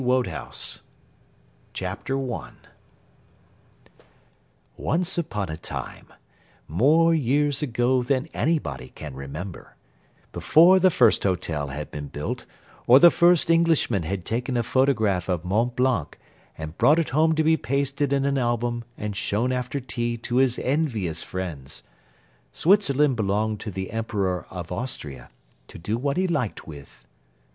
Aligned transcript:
WILLIAM 0.03 0.23
TELL 0.25 0.51
CHAPTER 1.73 2.33
I 2.33 2.53
Once 4.75 5.15
upon 5.19 5.49
a 5.49 5.57
time, 5.57 6.07
more 6.67 7.13
years 7.13 7.61
ago 7.61 8.01
than 8.01 8.25
anybody 8.33 8.87
can 8.95 9.13
remember, 9.13 9.75
before 10.31 10.79
the 10.79 10.89
first 10.89 11.21
hotel 11.21 11.67
had 11.67 11.91
been 11.91 12.07
built 12.07 12.47
or 12.87 12.97
the 12.97 13.11
first 13.11 13.51
Englishman 13.51 14.01
had 14.01 14.25
taken 14.25 14.57
a 14.57 14.63
photograph 14.63 15.29
of 15.29 15.45
Mont 15.45 15.75
Blanc 15.75 16.17
and 16.57 16.79
brought 16.79 16.97
it 16.97 17.09
home 17.09 17.35
to 17.35 17.43
be 17.43 17.55
pasted 17.55 18.11
in 18.11 18.25
an 18.25 18.39
album 18.39 18.83
and 18.97 19.15
shown 19.15 19.51
after 19.51 19.79
tea 19.79 20.17
to 20.17 20.37
his 20.37 20.57
envious 20.57 21.21
friends, 21.21 21.83
Switzerland 22.51 23.15
belonged 23.15 23.59
to 23.59 23.69
the 23.69 23.91
Emperor 23.91 24.47
of 24.49 24.71
Austria, 24.71 25.29
to 25.67 25.77
do 25.77 25.95
what 25.95 26.17
he 26.17 26.27
liked 26.27 26.65
with. 26.67 27.05